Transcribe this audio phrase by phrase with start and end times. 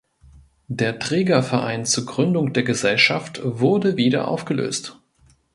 [0.67, 4.97] Der Trägerverein zur Gründung der Gesellschaft wurde wieder aufgelöst.